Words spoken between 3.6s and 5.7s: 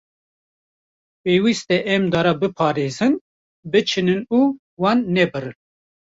biçînin û wan nebirin.